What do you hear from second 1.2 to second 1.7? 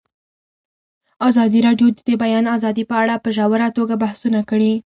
ازادي